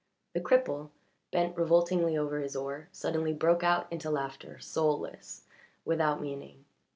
[0.33, 0.89] The cripple,
[1.31, 5.45] bent revoltingly over his oar, suddenly broke out into laughter, soulless,
[5.85, 6.65] without meaning.